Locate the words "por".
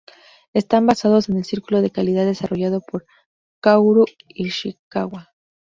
2.81-3.05